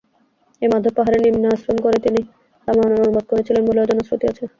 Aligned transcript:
এই 0.61 0.69
মাধব 0.71 0.93
পাহাড়ের 0.97 1.21
নিম্নে 1.25 1.47
আশ্রম 1.53 1.77
করে 1.85 1.97
তিনি 2.05 2.19
রামায়ণের 2.67 3.03
অনুবাদ 3.03 3.25
করেছিলেন 3.31 3.63
বলেও 3.69 3.89
জনশ্রুতি 3.89 4.25
আছে। 4.31 4.43